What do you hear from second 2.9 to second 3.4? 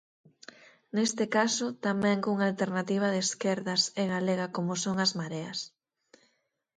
de